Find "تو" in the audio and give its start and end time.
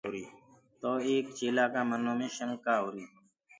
0.79-0.89